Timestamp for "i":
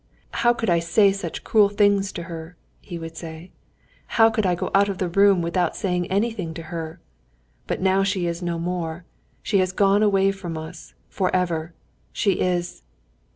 0.71-0.79, 4.47-4.55